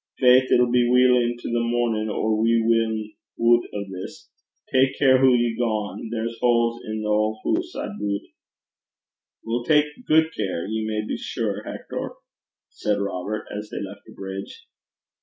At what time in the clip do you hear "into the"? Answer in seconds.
1.21-1.59